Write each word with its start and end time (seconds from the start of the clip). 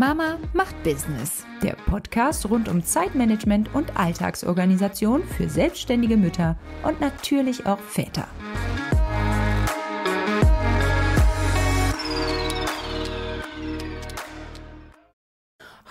Mama 0.00 0.38
macht 0.54 0.82
Business. 0.82 1.44
Der 1.62 1.74
Podcast 1.74 2.48
rund 2.48 2.70
um 2.70 2.82
Zeitmanagement 2.82 3.74
und 3.74 3.98
Alltagsorganisation 3.98 5.22
für 5.22 5.46
selbstständige 5.50 6.16
Mütter 6.16 6.56
und 6.84 7.02
natürlich 7.02 7.66
auch 7.66 7.78
Väter. 7.80 8.26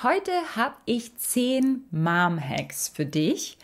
Heute 0.01 0.31
habe 0.55 0.73
ich 0.85 1.15
10 1.15 1.83
Mom-Hacks 1.91 2.87
für 2.87 3.05
dich, 3.05 3.59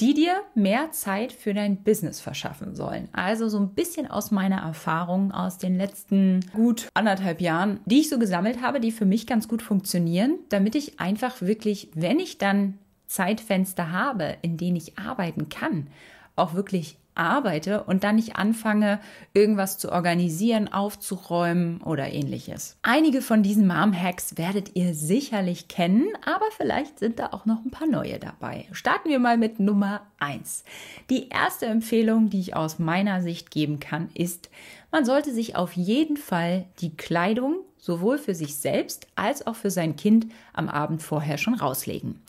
die 0.00 0.12
dir 0.12 0.42
mehr 0.54 0.90
Zeit 0.92 1.32
für 1.32 1.54
dein 1.54 1.82
Business 1.82 2.20
verschaffen 2.20 2.74
sollen. 2.74 3.08
Also 3.12 3.48
so 3.48 3.58
ein 3.58 3.70
bisschen 3.70 4.10
aus 4.10 4.30
meiner 4.30 4.58
Erfahrung 4.58 5.32
aus 5.32 5.58
den 5.58 5.78
letzten 5.78 6.40
gut 6.52 6.88
anderthalb 6.94 7.40
Jahren, 7.40 7.80
die 7.86 8.00
ich 8.00 8.10
so 8.10 8.18
gesammelt 8.18 8.60
habe, 8.60 8.80
die 8.80 8.92
für 8.92 9.06
mich 9.06 9.26
ganz 9.26 9.48
gut 9.48 9.62
funktionieren, 9.62 10.38
damit 10.50 10.74
ich 10.74 11.00
einfach 11.00 11.40
wirklich, 11.40 11.88
wenn 11.94 12.20
ich 12.20 12.38
dann 12.38 12.78
Zeitfenster 13.06 13.92
habe, 13.92 14.36
in 14.42 14.56
denen 14.56 14.76
ich 14.76 14.98
arbeiten 14.98 15.48
kann, 15.48 15.86
auch 16.34 16.54
wirklich 16.54 16.98
arbeite 17.16 17.84
und 17.84 18.04
dann 18.04 18.16
nicht 18.16 18.36
anfange, 18.36 19.00
irgendwas 19.34 19.78
zu 19.78 19.90
organisieren, 19.90 20.72
aufzuräumen 20.72 21.80
oder 21.82 22.12
ähnliches. 22.12 22.76
Einige 22.82 23.22
von 23.22 23.42
diesen 23.42 23.66
Mom-Hacks 23.66 24.36
werdet 24.36 24.76
ihr 24.76 24.94
sicherlich 24.94 25.68
kennen, 25.68 26.08
aber 26.24 26.46
vielleicht 26.56 26.98
sind 26.98 27.18
da 27.18 27.28
auch 27.32 27.46
noch 27.46 27.64
ein 27.64 27.70
paar 27.70 27.88
neue 27.88 28.18
dabei. 28.18 28.66
Starten 28.72 29.08
wir 29.08 29.18
mal 29.18 29.38
mit 29.38 29.60
Nummer 29.60 30.02
1. 30.18 30.64
Die 31.10 31.28
erste 31.28 31.66
Empfehlung, 31.66 32.30
die 32.30 32.40
ich 32.40 32.56
aus 32.56 32.78
meiner 32.78 33.22
Sicht 33.22 33.50
geben 33.50 33.80
kann, 33.80 34.08
ist, 34.14 34.50
man 34.90 35.04
sollte 35.04 35.32
sich 35.32 35.56
auf 35.56 35.72
jeden 35.72 36.16
Fall 36.16 36.66
die 36.80 36.96
Kleidung 36.96 37.56
sowohl 37.78 38.18
für 38.18 38.34
sich 38.34 38.56
selbst 38.56 39.06
als 39.14 39.46
auch 39.46 39.56
für 39.56 39.70
sein 39.70 39.96
Kind 39.96 40.26
am 40.52 40.68
Abend 40.68 41.02
vorher 41.02 41.38
schon 41.38 41.54
rauslegen. 41.54 42.20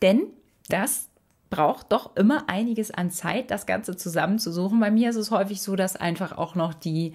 Denn 0.00 0.22
das 0.68 1.08
braucht 1.52 1.92
doch 1.92 2.16
immer 2.16 2.48
einiges 2.48 2.90
an 2.90 3.10
Zeit, 3.10 3.50
das 3.50 3.66
Ganze 3.66 3.94
zusammenzusuchen. 3.94 4.80
Bei 4.80 4.90
mir 4.90 5.10
ist 5.10 5.16
es 5.16 5.30
häufig 5.30 5.60
so, 5.60 5.76
dass 5.76 5.96
einfach 5.96 6.38
auch 6.38 6.54
noch 6.54 6.72
die 6.72 7.12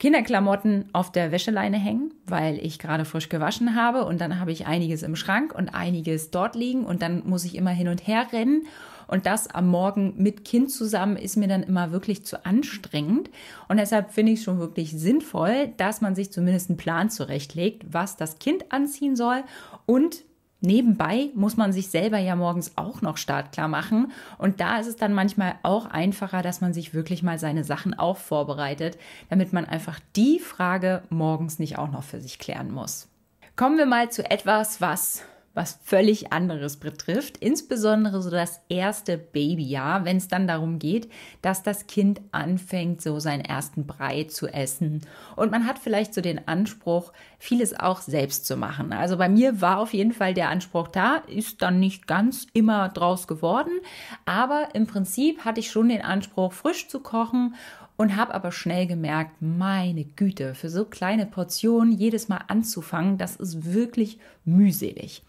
Kinderklamotten 0.00 0.86
auf 0.92 1.12
der 1.12 1.30
Wäscheleine 1.30 1.78
hängen, 1.78 2.12
weil 2.26 2.58
ich 2.58 2.80
gerade 2.80 3.04
frisch 3.04 3.28
gewaschen 3.28 3.76
habe 3.76 4.04
und 4.04 4.20
dann 4.20 4.40
habe 4.40 4.50
ich 4.50 4.66
einiges 4.66 5.04
im 5.04 5.14
Schrank 5.14 5.54
und 5.54 5.68
einiges 5.70 6.32
dort 6.32 6.56
liegen 6.56 6.84
und 6.84 7.02
dann 7.02 7.22
muss 7.24 7.44
ich 7.44 7.54
immer 7.54 7.70
hin 7.70 7.86
und 7.86 8.06
her 8.06 8.26
rennen 8.32 8.66
und 9.06 9.26
das 9.26 9.48
am 9.48 9.68
Morgen 9.68 10.14
mit 10.16 10.44
Kind 10.44 10.72
zusammen 10.72 11.16
ist 11.16 11.36
mir 11.36 11.48
dann 11.48 11.62
immer 11.62 11.92
wirklich 11.92 12.24
zu 12.24 12.44
anstrengend 12.44 13.30
und 13.68 13.78
deshalb 13.78 14.10
finde 14.10 14.32
ich 14.32 14.40
es 14.40 14.44
schon 14.44 14.58
wirklich 14.58 14.90
sinnvoll, 14.90 15.72
dass 15.76 16.00
man 16.00 16.16
sich 16.16 16.32
zumindest 16.32 16.68
einen 16.68 16.78
Plan 16.78 17.10
zurechtlegt, 17.10 17.84
was 17.92 18.16
das 18.16 18.40
Kind 18.40 18.70
anziehen 18.70 19.14
soll 19.14 19.44
und 19.86 20.24
Nebenbei 20.60 21.30
muss 21.34 21.56
man 21.56 21.72
sich 21.72 21.88
selber 21.88 22.18
ja 22.18 22.34
morgens 22.34 22.76
auch 22.76 23.00
noch 23.00 23.16
startklar 23.16 23.68
machen. 23.68 24.10
Und 24.38 24.60
da 24.60 24.78
ist 24.78 24.88
es 24.88 24.96
dann 24.96 25.14
manchmal 25.14 25.54
auch 25.62 25.86
einfacher, 25.86 26.42
dass 26.42 26.60
man 26.60 26.74
sich 26.74 26.94
wirklich 26.94 27.22
mal 27.22 27.38
seine 27.38 27.62
Sachen 27.62 27.94
auch 27.94 28.16
vorbereitet, 28.16 28.98
damit 29.28 29.52
man 29.52 29.66
einfach 29.66 30.00
die 30.16 30.40
Frage 30.40 31.02
morgens 31.10 31.60
nicht 31.60 31.78
auch 31.78 31.90
noch 31.90 32.02
für 32.02 32.20
sich 32.20 32.40
klären 32.40 32.72
muss. 32.72 33.08
Kommen 33.54 33.78
wir 33.78 33.86
mal 33.86 34.10
zu 34.10 34.28
etwas, 34.28 34.80
was 34.80 35.22
was 35.54 35.80
völlig 35.82 36.32
anderes 36.32 36.76
betrifft, 36.76 37.38
insbesondere 37.38 38.22
so 38.22 38.30
das 38.30 38.60
erste 38.68 39.18
Babyjahr, 39.18 40.04
wenn 40.04 40.16
es 40.16 40.28
dann 40.28 40.46
darum 40.46 40.78
geht, 40.78 41.10
dass 41.42 41.62
das 41.62 41.86
Kind 41.86 42.20
anfängt, 42.30 43.02
so 43.02 43.18
seinen 43.18 43.44
ersten 43.44 43.86
Brei 43.86 44.24
zu 44.24 44.46
essen. 44.46 45.00
Und 45.34 45.50
man 45.50 45.66
hat 45.66 45.78
vielleicht 45.78 46.14
so 46.14 46.20
den 46.20 46.46
Anspruch, 46.46 47.12
vieles 47.38 47.78
auch 47.78 48.00
selbst 48.00 48.46
zu 48.46 48.56
machen. 48.56 48.92
Also 48.92 49.16
bei 49.16 49.28
mir 49.28 49.60
war 49.60 49.78
auf 49.78 49.94
jeden 49.94 50.12
Fall 50.12 50.34
der 50.34 50.48
Anspruch 50.48 50.88
da, 50.88 51.16
ist 51.26 51.60
dann 51.62 51.80
nicht 51.80 52.06
ganz 52.06 52.46
immer 52.52 52.88
draus 52.88 53.26
geworden, 53.26 53.72
aber 54.26 54.68
im 54.74 54.86
Prinzip 54.86 55.44
hatte 55.44 55.60
ich 55.60 55.70
schon 55.70 55.88
den 55.88 56.02
Anspruch, 56.02 56.52
frisch 56.52 56.88
zu 56.88 57.00
kochen 57.00 57.54
und 57.98 58.14
habe 58.16 58.32
aber 58.32 58.52
schnell 58.52 58.86
gemerkt, 58.86 59.42
meine 59.42 60.04
Güte, 60.04 60.54
für 60.54 60.70
so 60.70 60.84
kleine 60.84 61.26
Portionen 61.26 61.92
jedes 61.92 62.28
Mal 62.28 62.40
anzufangen, 62.46 63.18
das 63.18 63.34
ist 63.34 63.74
wirklich 63.74 64.20
mühselig. 64.44 65.24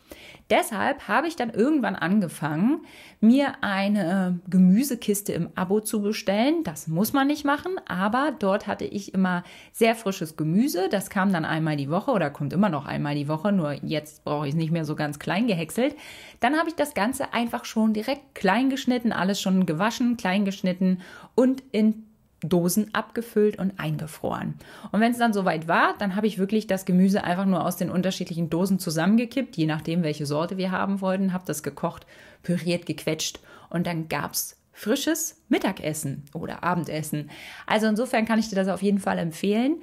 Deshalb 0.52 1.08
habe 1.08 1.28
ich 1.28 1.36
dann 1.36 1.50
irgendwann 1.50 1.96
angefangen, 1.96 2.82
mir 3.22 3.64
eine 3.64 4.40
Gemüsekiste 4.48 5.34
im 5.34 5.50
Abo 5.56 5.82
zu 5.82 6.02
bestellen. 6.02 6.64
Das 6.64 6.88
muss 6.88 7.12
man 7.12 7.28
nicht 7.28 7.44
machen, 7.44 7.74
aber 7.88 8.36
dort 8.38 8.68
hatte 8.68 8.86
ich 8.86 9.16
immer 9.16 9.44
sehr 9.74 9.96
frisches 9.96 10.38
Gemüse. 10.38 10.90
Das 10.90 11.10
kam 11.10 11.34
dann 11.34 11.46
einmal 11.46 11.76
die 11.76 11.90
Woche 11.90 12.12
oder 12.12 12.30
kommt 12.30 12.54
immer 12.54 12.70
noch 12.70 12.86
einmal 12.86 13.16
die 13.16 13.28
Woche, 13.28 13.52
nur 13.52 13.74
jetzt 13.84 14.24
brauche 14.24 14.48
ich 14.48 14.54
es 14.54 14.58
nicht 14.58 14.72
mehr 14.72 14.86
so 14.86 14.96
ganz 14.96 15.18
klein 15.18 15.48
gehäckselt. 15.48 15.96
Dann 16.40 16.56
habe 16.56 16.70
ich 16.70 16.76
das 16.76 16.94
Ganze 16.94 17.34
einfach 17.34 17.66
schon 17.66 17.94
direkt 17.94 18.36
klein 18.36 18.70
geschnitten, 18.70 19.12
alles 19.12 19.42
schon 19.42 19.66
gewaschen, 19.66 20.18
klein 20.18 20.46
geschnitten 20.46 21.02
und 21.36 21.64
in 21.72 22.09
Dosen 22.42 22.94
abgefüllt 22.94 23.60
und 23.60 23.80
eingefroren. 23.80 24.56
Und 24.92 25.02
wenn 25.02 25.12
es 25.12 25.18
dann 25.18 25.34
soweit 25.34 25.68
war, 25.68 25.96
dann 25.98 26.16
habe 26.16 26.28
ich 26.28 26.38
wirklich 26.38 26.68
das 26.68 26.86
Gemüse 26.86 27.24
einfach 27.24 27.46
nur 27.46 27.66
aus 27.66 27.78
den 27.78 27.90
unterschiedlichen 27.90 28.50
Dosen 28.50 28.80
zusammengekippt, 28.80 29.58
je 29.58 29.66
nachdem, 29.66 30.04
welche 30.04 30.26
Sorte 30.26 30.58
wir 30.58 30.72
haben 30.72 31.02
wollten, 31.02 31.34
habe 31.34 31.46
das 31.46 31.64
gekocht, 31.64 32.06
püriert, 32.44 32.86
gequetscht 32.86 33.40
und 33.70 33.86
dann 33.88 34.08
gab 34.08 34.34
es 34.34 34.56
frisches 34.72 35.42
Mittagessen 35.50 36.24
oder 36.34 36.64
Abendessen. 36.64 37.30
Also 37.68 37.88
insofern 37.88 38.26
kann 38.26 38.40
ich 38.40 38.50
dir 38.50 38.56
das 38.56 38.70
auf 38.70 38.82
jeden 38.82 39.00
Fall 39.00 39.18
empfehlen. 39.18 39.82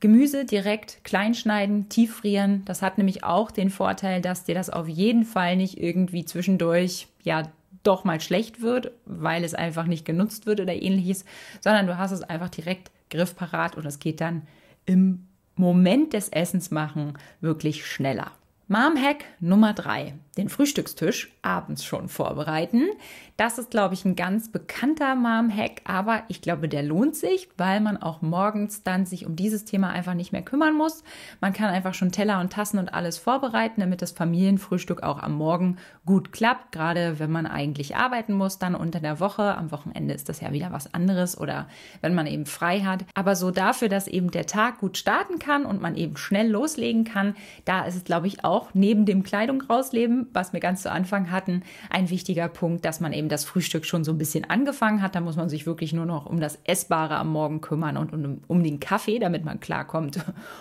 Gemüse 0.00 0.44
direkt 0.44 1.04
klein 1.04 1.32
schneiden, 1.32 1.88
tieffrieren. 1.88 2.64
Das 2.64 2.82
hat 2.82 2.98
nämlich 2.98 3.22
auch 3.22 3.52
den 3.52 3.70
Vorteil, 3.70 4.20
dass 4.20 4.42
dir 4.42 4.56
das 4.56 4.68
auf 4.68 4.88
jeden 4.88 5.24
Fall 5.24 5.56
nicht 5.56 5.80
irgendwie 5.80 6.24
zwischendurch 6.24 7.06
ja 7.22 7.44
doch 7.82 8.04
mal 8.04 8.20
schlecht 8.20 8.62
wird, 8.62 8.92
weil 9.04 9.44
es 9.44 9.54
einfach 9.54 9.86
nicht 9.86 10.04
genutzt 10.04 10.46
wird 10.46 10.60
oder 10.60 10.74
ähnliches, 10.74 11.24
sondern 11.60 11.86
du 11.86 11.98
hast 11.98 12.12
es 12.12 12.22
einfach 12.22 12.48
direkt 12.48 12.90
griffparat 13.10 13.76
und 13.76 13.86
es 13.86 13.98
geht 13.98 14.20
dann 14.20 14.42
im 14.86 15.26
Moment 15.54 16.12
des 16.12 16.28
Essens 16.28 16.70
machen 16.70 17.14
wirklich 17.40 17.86
schneller. 17.86 18.32
Mom-Hack 18.68 19.24
Nummer 19.40 19.74
drei: 19.74 20.14
Den 20.38 20.48
Frühstückstisch 20.48 21.30
abends 21.42 21.84
schon 21.84 22.08
vorbereiten. 22.08 22.88
Das 23.42 23.58
ist, 23.58 23.72
glaube 23.72 23.94
ich, 23.94 24.04
ein 24.04 24.14
ganz 24.14 24.52
bekannter 24.52 25.16
Mom-Hack, 25.16 25.80
aber 25.82 26.22
ich 26.28 26.42
glaube, 26.42 26.68
der 26.68 26.84
lohnt 26.84 27.16
sich, 27.16 27.48
weil 27.58 27.80
man 27.80 27.96
auch 27.96 28.22
morgens 28.22 28.84
dann 28.84 29.04
sich 29.04 29.26
um 29.26 29.34
dieses 29.34 29.64
Thema 29.64 29.90
einfach 29.90 30.14
nicht 30.14 30.30
mehr 30.30 30.42
kümmern 30.42 30.76
muss. 30.76 31.02
Man 31.40 31.52
kann 31.52 31.68
einfach 31.68 31.92
schon 31.92 32.12
Teller 32.12 32.38
und 32.38 32.52
Tassen 32.52 32.78
und 32.78 32.94
alles 32.94 33.18
vorbereiten, 33.18 33.80
damit 33.80 34.00
das 34.00 34.12
Familienfrühstück 34.12 35.02
auch 35.02 35.20
am 35.20 35.34
Morgen 35.34 35.78
gut 36.06 36.30
klappt. 36.30 36.70
Gerade 36.70 37.18
wenn 37.18 37.32
man 37.32 37.46
eigentlich 37.46 37.96
arbeiten 37.96 38.32
muss, 38.32 38.60
dann 38.60 38.76
unter 38.76 39.00
der 39.00 39.18
Woche. 39.18 39.56
Am 39.56 39.72
Wochenende 39.72 40.14
ist 40.14 40.28
das 40.28 40.40
ja 40.40 40.52
wieder 40.52 40.70
was 40.70 40.94
anderes 40.94 41.36
oder 41.36 41.66
wenn 42.00 42.14
man 42.14 42.28
eben 42.28 42.46
frei 42.46 42.82
hat. 42.82 43.04
Aber 43.14 43.34
so 43.34 43.50
dafür, 43.50 43.88
dass 43.88 44.06
eben 44.06 44.30
der 44.30 44.46
Tag 44.46 44.78
gut 44.78 44.98
starten 44.98 45.40
kann 45.40 45.66
und 45.66 45.82
man 45.82 45.96
eben 45.96 46.16
schnell 46.16 46.48
loslegen 46.48 47.02
kann, 47.02 47.34
da 47.64 47.86
ist 47.86 47.96
es, 47.96 48.04
glaube 48.04 48.28
ich, 48.28 48.44
auch 48.44 48.68
neben 48.72 49.04
dem 49.04 49.24
Kleidung 49.24 49.62
rausleben, 49.62 50.28
was 50.32 50.52
wir 50.52 50.60
ganz 50.60 50.82
zu 50.82 50.92
Anfang 50.92 51.32
hatten, 51.32 51.64
ein 51.90 52.08
wichtiger 52.08 52.46
Punkt, 52.46 52.84
dass 52.84 53.00
man 53.00 53.12
eben 53.12 53.31
das 53.32 53.44
Frühstück 53.44 53.84
schon 53.84 54.04
so 54.04 54.12
ein 54.12 54.18
bisschen 54.18 54.48
angefangen 54.48 55.02
hat. 55.02 55.14
Da 55.14 55.20
muss 55.20 55.36
man 55.36 55.48
sich 55.48 55.66
wirklich 55.66 55.92
nur 55.92 56.06
noch 56.06 56.26
um 56.26 56.40
das 56.40 56.58
Essbare 56.64 57.16
am 57.16 57.30
Morgen 57.30 57.60
kümmern 57.60 57.96
und 57.96 58.12
um, 58.12 58.42
um 58.46 58.62
den 58.62 58.78
Kaffee, 58.78 59.18
damit 59.18 59.44
man 59.44 59.60
klarkommt. 59.60 60.18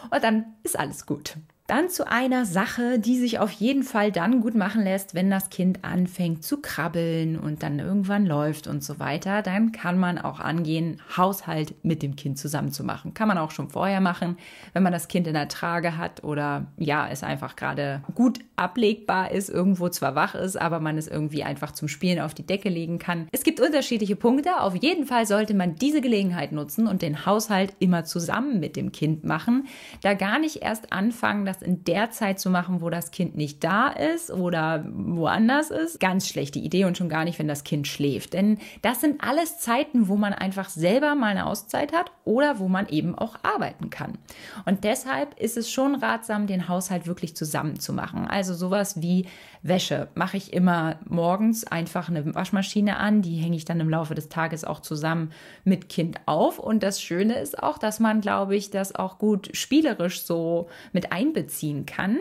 Und 0.09 0.23
dann 0.23 0.45
ist 0.63 0.79
alles 0.79 1.05
gut. 1.05 1.37
Dann 1.71 1.89
zu 1.89 2.05
einer 2.05 2.45
Sache, 2.45 2.99
die 2.99 3.17
sich 3.17 3.39
auf 3.39 3.49
jeden 3.49 3.83
Fall 3.83 4.11
dann 4.11 4.41
gut 4.41 4.55
machen 4.55 4.83
lässt, 4.83 5.15
wenn 5.15 5.29
das 5.29 5.49
Kind 5.49 5.85
anfängt 5.85 6.43
zu 6.43 6.57
krabbeln 6.57 7.39
und 7.39 7.63
dann 7.63 7.79
irgendwann 7.79 8.25
läuft 8.25 8.67
und 8.67 8.83
so 8.83 8.99
weiter. 8.99 9.41
Dann 9.41 9.71
kann 9.71 9.97
man 9.97 10.17
auch 10.17 10.41
angehen, 10.41 11.01
Haushalt 11.15 11.73
mit 11.81 12.03
dem 12.03 12.17
Kind 12.17 12.37
zusammen 12.37 12.73
zu 12.73 12.83
machen. 12.83 13.13
Kann 13.13 13.29
man 13.29 13.37
auch 13.37 13.51
schon 13.51 13.69
vorher 13.69 14.01
machen, 14.01 14.35
wenn 14.73 14.83
man 14.83 14.91
das 14.91 15.07
Kind 15.07 15.27
in 15.27 15.33
der 15.33 15.47
Trage 15.47 15.95
hat 15.95 16.25
oder 16.25 16.65
ja, 16.75 17.07
es 17.07 17.23
einfach 17.23 17.55
gerade 17.55 18.03
gut 18.15 18.39
ablegbar 18.57 19.31
ist, 19.31 19.49
irgendwo 19.49 19.87
zwar 19.87 20.13
wach 20.13 20.35
ist, 20.35 20.59
aber 20.59 20.81
man 20.81 20.97
es 20.97 21.07
irgendwie 21.07 21.43
einfach 21.43 21.71
zum 21.71 21.87
Spielen 21.87 22.19
auf 22.19 22.33
die 22.33 22.45
Decke 22.45 22.67
legen 22.67 22.99
kann. 22.99 23.29
Es 23.31 23.43
gibt 23.43 23.61
unterschiedliche 23.61 24.17
Punkte. 24.17 24.59
Auf 24.59 24.75
jeden 24.75 25.05
Fall 25.05 25.25
sollte 25.25 25.53
man 25.53 25.75
diese 25.75 26.01
Gelegenheit 26.01 26.51
nutzen 26.51 26.85
und 26.85 27.01
den 27.01 27.25
Haushalt 27.25 27.73
immer 27.79 28.03
zusammen 28.03 28.59
mit 28.59 28.75
dem 28.75 28.91
Kind 28.91 29.23
machen. 29.23 29.67
Da 30.01 30.15
gar 30.15 30.37
nicht 30.37 30.57
erst 30.57 30.91
anfangen, 30.91 31.45
in 31.61 31.83
der 31.83 32.11
Zeit 32.11 32.39
zu 32.39 32.49
machen, 32.49 32.81
wo 32.81 32.89
das 32.89 33.11
Kind 33.11 33.35
nicht 33.35 33.63
da 33.63 33.89
ist 33.89 34.31
oder 34.31 34.85
woanders 34.91 35.71
ist, 35.71 35.99
ganz 35.99 36.27
schlechte 36.27 36.59
Idee 36.59 36.85
und 36.85 36.97
schon 36.97 37.09
gar 37.09 37.25
nicht, 37.25 37.39
wenn 37.39 37.47
das 37.47 37.63
Kind 37.63 37.87
schläft. 37.87 38.33
Denn 38.33 38.57
das 38.81 39.01
sind 39.01 39.23
alles 39.23 39.59
Zeiten, 39.59 40.07
wo 40.07 40.15
man 40.15 40.33
einfach 40.33 40.69
selber 40.69 41.15
mal 41.15 41.27
eine 41.27 41.45
Auszeit 41.45 41.93
hat 41.93 42.11
oder 42.25 42.59
wo 42.59 42.67
man 42.67 42.87
eben 42.87 43.15
auch 43.15 43.35
arbeiten 43.43 43.89
kann. 43.89 44.17
Und 44.65 44.83
deshalb 44.83 45.39
ist 45.39 45.57
es 45.57 45.71
schon 45.71 45.95
ratsam, 45.95 46.47
den 46.47 46.67
Haushalt 46.67 47.07
wirklich 47.07 47.35
zusammen 47.35 47.79
zu 47.79 47.93
machen. 47.93 48.27
Also 48.27 48.53
sowas 48.53 49.01
wie 49.01 49.27
Wäsche 49.63 50.09
mache 50.15 50.37
ich 50.37 50.51
immer 50.51 50.97
morgens 51.07 51.65
einfach 51.65 52.09
eine 52.09 52.33
Waschmaschine 52.35 52.97
an, 52.97 53.21
die 53.21 53.37
hänge 53.37 53.55
ich 53.55 53.65
dann 53.65 53.79
im 53.79 53.89
Laufe 53.89 54.15
des 54.15 54.27
Tages 54.27 54.65
auch 54.65 54.79
zusammen 54.79 55.31
mit 55.63 55.87
Kind 55.87 56.19
auf. 56.25 56.59
Und 56.59 56.83
das 56.83 57.01
Schöne 57.01 57.35
ist 57.35 57.61
auch, 57.61 57.77
dass 57.77 57.99
man, 57.99 58.21
glaube 58.21 58.55
ich, 58.55 58.71
das 58.71 58.95
auch 58.95 59.19
gut 59.19 59.49
spielerisch 59.53 60.23
so 60.23 60.67
mit 60.91 61.11
einbezieht 61.11 61.61
ziehen 61.61 61.85
kann. 61.85 62.17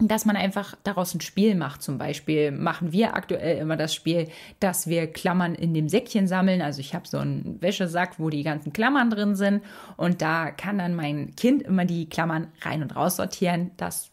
dass 0.00 0.24
man 0.24 0.34
einfach 0.34 0.74
daraus 0.82 1.14
ein 1.14 1.20
Spiel 1.20 1.54
macht. 1.54 1.80
Zum 1.80 1.98
Beispiel 1.98 2.50
machen 2.50 2.90
wir 2.90 3.14
aktuell 3.14 3.58
immer 3.58 3.76
das 3.76 3.94
Spiel, 3.94 4.28
dass 4.58 4.88
wir 4.88 5.06
Klammern 5.06 5.54
in 5.54 5.72
dem 5.72 5.88
Säckchen 5.88 6.26
sammeln. 6.26 6.62
Also 6.62 6.80
ich 6.80 6.96
habe 6.96 7.06
so 7.06 7.18
einen 7.18 7.62
Wäschesack, 7.62 8.18
wo 8.18 8.28
die 8.28 8.42
ganzen 8.42 8.72
Klammern 8.72 9.08
drin 9.08 9.36
sind 9.36 9.62
und 9.96 10.20
da 10.20 10.50
kann 10.50 10.78
dann 10.78 10.96
mein 10.96 11.36
Kind 11.36 11.62
immer 11.62 11.84
die 11.84 12.08
Klammern 12.08 12.48
rein 12.62 12.82
und 12.82 12.96
raus 12.96 13.16
sortieren. 13.16 13.70
Das 13.76 14.10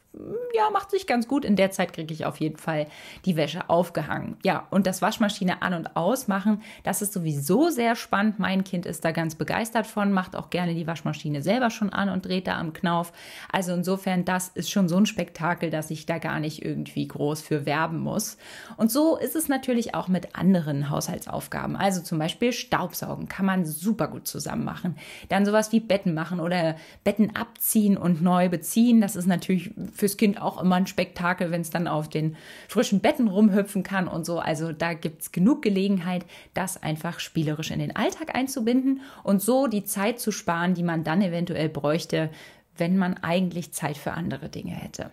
ja, 0.53 0.69
macht 0.71 0.91
sich 0.91 1.07
ganz 1.07 1.27
gut. 1.27 1.45
In 1.45 1.55
der 1.55 1.71
Zeit 1.71 1.93
kriege 1.93 2.13
ich 2.13 2.25
auf 2.25 2.41
jeden 2.41 2.57
Fall 2.57 2.87
die 3.23 3.37
Wäsche 3.37 3.69
aufgehangen. 3.69 4.35
Ja, 4.43 4.67
und 4.69 4.85
das 4.85 5.01
Waschmaschine 5.01 5.61
an- 5.61 5.73
und 5.73 5.95
ausmachen, 5.95 6.61
das 6.83 7.01
ist 7.01 7.13
sowieso 7.13 7.69
sehr 7.69 7.95
spannend. 7.95 8.37
Mein 8.37 8.65
Kind 8.65 8.85
ist 8.85 9.05
da 9.05 9.11
ganz 9.11 9.35
begeistert 9.35 9.87
von, 9.87 10.11
macht 10.11 10.35
auch 10.35 10.49
gerne 10.49 10.75
die 10.75 10.85
Waschmaschine 10.85 11.41
selber 11.41 11.69
schon 11.69 11.93
an 11.93 12.09
und 12.09 12.25
dreht 12.25 12.47
da 12.47 12.57
am 12.59 12.73
Knauf. 12.73 13.13
Also 13.53 13.71
insofern, 13.71 14.25
das 14.25 14.49
ist 14.49 14.69
schon 14.69 14.89
so 14.89 14.97
ein 14.97 15.05
Spektakel, 15.05 15.69
dass 15.69 15.89
ich 15.89 16.05
da 16.05 16.17
gar 16.17 16.41
nicht 16.41 16.63
irgendwie 16.63 17.07
groß 17.07 17.41
für 17.41 17.65
werben 17.65 17.99
muss. 17.99 18.37
Und 18.75 18.91
so 18.91 19.15
ist 19.17 19.37
es 19.37 19.47
natürlich 19.47 19.95
auch 19.95 20.09
mit 20.09 20.35
anderen 20.35 20.89
Haushaltsaufgaben. 20.89 21.77
Also 21.77 22.01
zum 22.01 22.19
Beispiel 22.19 22.51
Staubsaugen 22.51 23.29
kann 23.29 23.45
man 23.45 23.65
super 23.65 24.09
gut 24.09 24.27
zusammen 24.27 24.65
machen. 24.65 24.97
Dann 25.29 25.45
sowas 25.45 25.71
wie 25.71 25.79
Betten 25.79 26.13
machen 26.13 26.41
oder 26.41 26.75
Betten 27.05 27.33
abziehen 27.33 27.95
und 27.95 28.21
neu 28.21 28.49
beziehen. 28.49 28.99
Das 28.99 29.15
ist 29.15 29.27
natürlich 29.27 29.71
fürs 30.01 30.17
Kind 30.17 30.41
auch 30.41 30.59
immer 30.59 30.77
ein 30.77 30.87
Spektakel, 30.87 31.51
wenn 31.51 31.61
es 31.61 31.69
dann 31.69 31.87
auf 31.87 32.09
den 32.09 32.35
frischen 32.67 33.01
Betten 33.01 33.27
rumhüpfen 33.27 33.83
kann 33.83 34.07
und 34.07 34.25
so. 34.25 34.39
Also 34.39 34.71
da 34.71 34.93
gibt 34.93 35.21
es 35.21 35.31
genug 35.31 35.61
Gelegenheit, 35.61 36.25
das 36.55 36.81
einfach 36.81 37.19
spielerisch 37.19 37.69
in 37.69 37.77
den 37.77 37.95
Alltag 37.95 38.33
einzubinden 38.33 39.01
und 39.23 39.43
so 39.43 39.67
die 39.67 39.83
Zeit 39.83 40.19
zu 40.19 40.31
sparen, 40.31 40.73
die 40.73 40.81
man 40.81 41.03
dann 41.03 41.21
eventuell 41.21 41.69
bräuchte, 41.69 42.31
wenn 42.77 42.97
man 42.97 43.15
eigentlich 43.17 43.73
Zeit 43.73 43.95
für 43.95 44.13
andere 44.13 44.49
Dinge 44.49 44.71
hätte. 44.71 45.11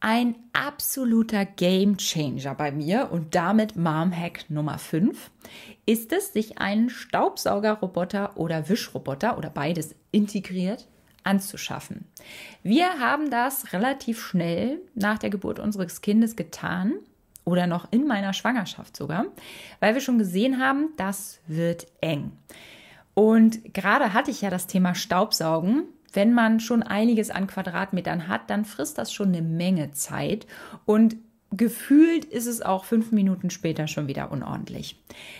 Ein 0.00 0.34
absoluter 0.52 1.44
Game 1.44 1.96
Changer 1.96 2.56
bei 2.56 2.72
mir 2.72 3.10
und 3.12 3.36
damit 3.36 3.76
Mom 3.76 4.12
Hack 4.12 4.50
Nummer 4.50 4.78
5 4.78 5.30
ist 5.86 6.12
es, 6.12 6.32
sich 6.32 6.58
einen 6.58 6.90
Staubsaugerroboter 6.90 8.36
oder 8.36 8.68
Wischroboter 8.68 9.38
oder 9.38 9.48
beides 9.48 9.94
integriert 10.10 10.88
anzuschaffen. 11.24 12.06
Wir 12.62 13.00
haben 13.00 13.30
das 13.30 13.72
relativ 13.72 14.20
schnell 14.20 14.80
nach 14.94 15.18
der 15.18 15.30
Geburt 15.30 15.58
unseres 15.58 16.00
Kindes 16.00 16.36
getan 16.36 16.94
oder 17.44 17.66
noch 17.66 17.88
in 17.90 18.06
meiner 18.06 18.32
Schwangerschaft 18.32 18.96
sogar, 18.96 19.26
weil 19.80 19.94
wir 19.94 20.00
schon 20.00 20.18
gesehen 20.18 20.60
haben, 20.60 20.90
das 20.96 21.40
wird 21.46 21.86
eng. 22.00 22.32
Und 23.14 23.74
gerade 23.74 24.12
hatte 24.12 24.30
ich 24.30 24.40
ja 24.40 24.50
das 24.50 24.66
Thema 24.66 24.94
Staubsaugen. 24.94 25.84
Wenn 26.12 26.32
man 26.32 26.60
schon 26.60 26.82
einiges 26.82 27.30
an 27.30 27.46
Quadratmetern 27.46 28.28
hat, 28.28 28.48
dann 28.50 28.64
frisst 28.64 28.98
das 28.98 29.12
schon 29.12 29.28
eine 29.28 29.42
Menge 29.42 29.92
Zeit. 29.92 30.46
Und 30.84 31.16
gefühlt 31.56 32.24
ist 32.24 32.46
es 32.46 32.62
auch 32.62 32.84
fünf 32.84 33.12
Minuten 33.12 33.50
später 33.50 33.86
schon 33.86 34.08
wieder 34.08 34.32
unordentlich. 34.32 34.96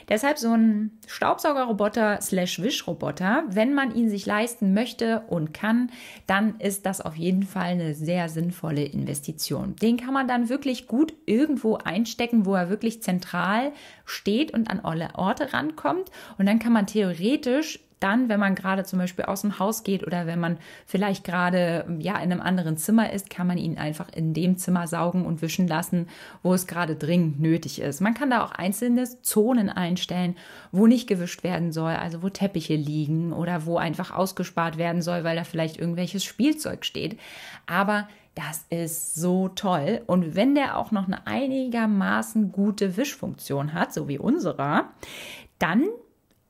Deshalb 0.08 0.38
so 0.38 0.52
ein 0.52 0.98
Staubsaugerroboter 1.06 2.20
slash 2.20 2.62
Wischroboter, 2.62 3.44
wenn 3.48 3.74
man 3.74 3.94
ihn 3.94 4.08
sich 4.08 4.26
leisten 4.26 4.74
möchte 4.74 5.22
und 5.28 5.52
kann, 5.54 5.90
dann 6.26 6.58
ist 6.60 6.86
das 6.86 7.00
auf 7.00 7.16
jeden 7.16 7.42
Fall 7.42 7.72
eine 7.72 7.94
sehr 7.94 8.28
sinnvolle 8.28 8.84
Investition. 8.84 9.76
Den 9.76 9.96
kann 9.96 10.14
man 10.14 10.28
dann 10.28 10.48
wirklich 10.48 10.86
gut 10.86 11.14
irgendwo 11.26 11.76
einstecken, 11.76 12.46
wo 12.46 12.54
er 12.54 12.70
wirklich 12.70 13.02
zentral 13.02 13.72
steht 14.04 14.52
und 14.52 14.70
an 14.70 14.80
alle 14.80 15.10
Orte 15.14 15.52
rankommt. 15.52 16.10
Und 16.38 16.46
dann 16.46 16.58
kann 16.58 16.72
man 16.72 16.86
theoretisch 16.86 17.80
dann, 18.04 18.28
wenn 18.28 18.38
man 18.38 18.54
gerade 18.54 18.84
zum 18.84 18.98
Beispiel 18.98 19.24
aus 19.24 19.40
dem 19.40 19.58
Haus 19.58 19.82
geht 19.82 20.06
oder 20.06 20.26
wenn 20.26 20.38
man 20.38 20.58
vielleicht 20.84 21.24
gerade 21.24 21.86
ja 22.00 22.16
in 22.16 22.30
einem 22.30 22.42
anderen 22.42 22.76
Zimmer 22.76 23.10
ist, 23.10 23.30
kann 23.30 23.46
man 23.46 23.56
ihn 23.56 23.78
einfach 23.78 24.10
in 24.14 24.34
dem 24.34 24.58
Zimmer 24.58 24.86
saugen 24.86 25.24
und 25.24 25.40
wischen 25.40 25.66
lassen, 25.66 26.08
wo 26.42 26.52
es 26.52 26.66
gerade 26.66 26.96
dringend 26.96 27.40
nötig 27.40 27.80
ist. 27.80 28.02
Man 28.02 28.12
kann 28.12 28.28
da 28.28 28.44
auch 28.44 28.52
einzelne 28.52 29.04
Zonen 29.22 29.70
einstellen, 29.70 30.36
wo 30.70 30.86
nicht 30.86 31.06
gewischt 31.06 31.44
werden 31.44 31.72
soll, 31.72 31.94
also 31.94 32.22
wo 32.22 32.28
Teppiche 32.28 32.76
liegen 32.76 33.32
oder 33.32 33.64
wo 33.64 33.78
einfach 33.78 34.10
ausgespart 34.10 34.76
werden 34.76 35.00
soll, 35.00 35.24
weil 35.24 35.36
da 35.36 35.44
vielleicht 35.44 35.78
irgendwelches 35.78 36.24
Spielzeug 36.24 36.84
steht. 36.84 37.18
Aber 37.66 38.06
das 38.34 38.66
ist 38.68 39.14
so 39.14 39.48
toll. 39.48 40.02
Und 40.06 40.34
wenn 40.34 40.54
der 40.54 40.76
auch 40.76 40.90
noch 40.90 41.06
eine 41.06 41.26
einigermaßen 41.26 42.52
gute 42.52 42.98
Wischfunktion 42.98 43.72
hat, 43.72 43.94
so 43.94 44.08
wie 44.08 44.18
unserer, 44.18 44.90
dann 45.58 45.84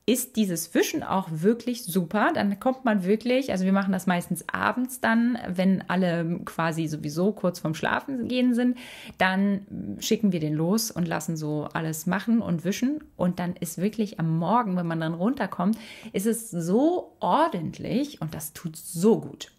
ist 0.07 0.35
dieses 0.35 0.73
Wischen 0.75 1.01
auch 1.01 1.29
wirklich 1.31 1.83
super. 1.83 2.31
Dann 2.33 2.59
kommt 2.59 2.85
man 2.85 3.03
wirklich, 3.05 3.51
also 3.51 3.65
wir 3.65 3.73
machen 3.73 3.91
das 3.91 4.05
meistens 4.05 4.45
abends 4.51 4.99
dann, 4.99 5.39
wenn 5.47 5.83
alle 5.89 6.41
quasi 6.45 6.87
sowieso 6.87 7.31
kurz 7.31 7.59
vorm 7.59 7.73
Schlafen 7.73 8.27
gehen 8.27 8.53
sind, 8.53 8.77
dann 9.17 9.97
schicken 9.99 10.31
wir 10.31 10.39
den 10.39 10.53
los 10.53 10.91
und 10.91 11.07
lassen 11.07 11.35
so 11.35 11.67
alles 11.73 12.05
machen 12.05 12.41
und 12.41 12.63
wischen. 12.65 13.03
Und 13.15 13.39
dann 13.39 13.55
ist 13.55 13.79
wirklich 13.79 14.19
am 14.19 14.37
Morgen, 14.37 14.77
wenn 14.77 14.85
man 14.85 14.99
dann 14.99 15.15
runterkommt, 15.15 15.77
ist 16.13 16.27
es 16.27 16.51
so 16.51 17.15
ordentlich 17.19 18.21
und 18.21 18.35
das 18.35 18.53
tut 18.53 18.75
so 18.75 19.19
gut. 19.19 19.51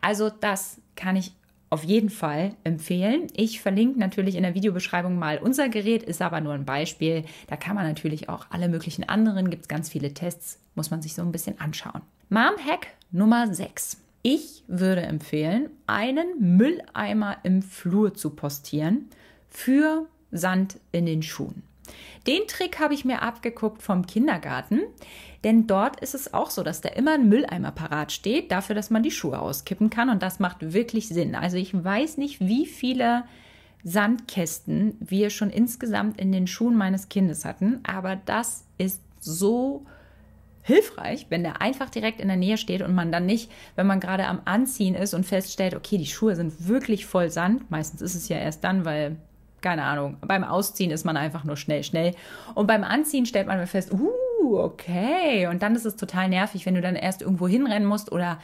Also 0.00 0.30
das 0.30 0.80
kann 0.96 1.14
ich 1.14 1.32
auf 1.72 1.84
jeden 1.84 2.10
Fall 2.10 2.54
empfehlen. 2.64 3.28
Ich 3.34 3.62
verlinke 3.62 3.98
natürlich 3.98 4.34
in 4.34 4.42
der 4.42 4.54
Videobeschreibung 4.54 5.18
mal 5.18 5.38
unser 5.38 5.70
Gerät, 5.70 6.02
ist 6.02 6.20
aber 6.20 6.42
nur 6.42 6.52
ein 6.52 6.66
Beispiel. 6.66 7.24
Da 7.46 7.56
kann 7.56 7.74
man 7.74 7.86
natürlich 7.86 8.28
auch 8.28 8.44
alle 8.50 8.68
möglichen 8.68 9.08
anderen, 9.08 9.48
gibt 9.48 9.62
es 9.62 9.68
ganz 9.68 9.88
viele 9.88 10.12
Tests, 10.12 10.60
muss 10.74 10.90
man 10.90 11.00
sich 11.00 11.14
so 11.14 11.22
ein 11.22 11.32
bisschen 11.32 11.58
anschauen. 11.58 12.02
Mom-Hack 12.28 12.88
Nummer 13.10 13.54
6. 13.54 13.96
Ich 14.20 14.64
würde 14.68 15.00
empfehlen, 15.00 15.70
einen 15.86 16.56
Mülleimer 16.58 17.38
im 17.42 17.62
Flur 17.62 18.12
zu 18.12 18.30
postieren 18.30 19.08
für 19.48 20.06
Sand 20.30 20.78
in 20.92 21.06
den 21.06 21.22
Schuhen. 21.22 21.62
Den 22.26 22.46
Trick 22.46 22.78
habe 22.78 22.94
ich 22.94 23.04
mir 23.04 23.22
abgeguckt 23.22 23.82
vom 23.82 24.06
Kindergarten, 24.06 24.80
denn 25.44 25.66
dort 25.66 26.00
ist 26.00 26.14
es 26.14 26.32
auch 26.32 26.50
so, 26.50 26.62
dass 26.62 26.80
da 26.80 26.88
immer 26.90 27.14
ein 27.14 27.28
Mülleimer 27.28 27.72
parat 27.72 28.12
steht, 28.12 28.52
dafür, 28.52 28.74
dass 28.74 28.90
man 28.90 29.02
die 29.02 29.10
Schuhe 29.10 29.40
auskippen 29.40 29.90
kann 29.90 30.08
und 30.08 30.22
das 30.22 30.38
macht 30.38 30.72
wirklich 30.72 31.08
Sinn. 31.08 31.34
Also 31.34 31.56
ich 31.56 31.72
weiß 31.72 32.18
nicht, 32.18 32.40
wie 32.40 32.66
viele 32.66 33.24
Sandkästen 33.84 34.96
wir 35.00 35.30
schon 35.30 35.50
insgesamt 35.50 36.20
in 36.20 36.30
den 36.30 36.46
Schuhen 36.46 36.76
meines 36.76 37.08
Kindes 37.08 37.44
hatten, 37.44 37.80
aber 37.82 38.16
das 38.16 38.64
ist 38.78 39.02
so 39.18 39.84
hilfreich, 40.62 41.26
wenn 41.28 41.42
der 41.42 41.60
einfach 41.60 41.90
direkt 41.90 42.20
in 42.20 42.28
der 42.28 42.36
Nähe 42.36 42.56
steht 42.56 42.82
und 42.82 42.94
man 42.94 43.10
dann 43.10 43.26
nicht, 43.26 43.50
wenn 43.74 43.86
man 43.86 44.00
gerade 44.00 44.26
am 44.26 44.42
Anziehen 44.44 44.94
ist 44.94 45.12
und 45.12 45.26
feststellt, 45.26 45.74
okay, 45.74 45.98
die 45.98 46.06
Schuhe 46.06 46.36
sind 46.36 46.68
wirklich 46.68 47.06
voll 47.06 47.30
Sand. 47.30 47.70
Meistens 47.70 48.00
ist 48.00 48.14
es 48.14 48.28
ja 48.28 48.36
erst 48.38 48.62
dann, 48.62 48.84
weil 48.84 49.16
keine 49.62 49.84
Ahnung, 49.84 50.16
beim 50.20 50.44
Ausziehen 50.44 50.90
ist 50.90 51.04
man 51.04 51.16
einfach 51.16 51.44
nur 51.44 51.56
schnell, 51.56 51.84
schnell. 51.84 52.14
Und 52.54 52.66
beim 52.66 52.84
Anziehen 52.84 53.26
stellt 53.26 53.46
man 53.46 53.66
fest, 53.66 53.92
uh, 53.92 54.58
okay. 54.58 55.46
Und 55.46 55.62
dann 55.62 55.74
ist 55.74 55.86
es 55.86 55.96
total 55.96 56.28
nervig, 56.28 56.66
wenn 56.66 56.74
du 56.74 56.80
dann 56.80 56.96
erst 56.96 57.22
irgendwo 57.22 57.48
hinrennen 57.48 57.88
musst 57.88 58.12
oder 58.12 58.38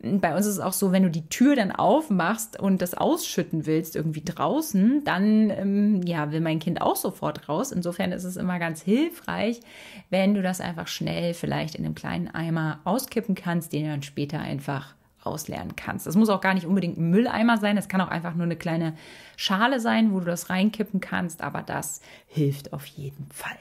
bei 0.00 0.36
uns 0.36 0.46
ist 0.46 0.54
es 0.54 0.60
auch 0.60 0.72
so, 0.72 0.92
wenn 0.92 1.02
du 1.02 1.10
die 1.10 1.28
Tür 1.28 1.56
dann 1.56 1.72
aufmachst 1.72 2.58
und 2.58 2.80
das 2.82 2.94
ausschütten 2.94 3.66
willst, 3.66 3.96
irgendwie 3.96 4.22
draußen, 4.24 5.02
dann 5.04 5.50
ähm, 5.50 6.02
ja, 6.04 6.30
will 6.30 6.40
mein 6.40 6.60
Kind 6.60 6.80
auch 6.80 6.94
sofort 6.94 7.48
raus. 7.48 7.72
Insofern 7.72 8.12
ist 8.12 8.22
es 8.22 8.36
immer 8.36 8.60
ganz 8.60 8.80
hilfreich, 8.80 9.60
wenn 10.08 10.34
du 10.34 10.42
das 10.42 10.60
einfach 10.60 10.86
schnell 10.86 11.34
vielleicht 11.34 11.74
in 11.74 11.84
einem 11.84 11.96
kleinen 11.96 12.28
Eimer 12.28 12.78
auskippen 12.84 13.34
kannst, 13.34 13.72
den 13.72 13.84
du 13.84 13.90
dann 13.90 14.02
später 14.02 14.38
einfach 14.38 14.94
ausleeren 15.22 15.76
kannst. 15.76 16.06
Das 16.06 16.16
muss 16.16 16.28
auch 16.28 16.40
gar 16.40 16.54
nicht 16.54 16.66
unbedingt 16.66 16.98
ein 16.98 17.10
Mülleimer 17.10 17.58
sein, 17.58 17.76
es 17.76 17.88
kann 17.88 18.00
auch 18.00 18.08
einfach 18.08 18.34
nur 18.34 18.44
eine 18.44 18.56
kleine 18.56 18.94
Schale 19.36 19.80
sein, 19.80 20.12
wo 20.12 20.20
du 20.20 20.26
das 20.26 20.50
reinkippen 20.50 21.00
kannst, 21.00 21.42
aber 21.42 21.62
das 21.62 22.00
hilft 22.26 22.72
auf 22.72 22.86
jeden 22.86 23.28
Fall. 23.32 23.58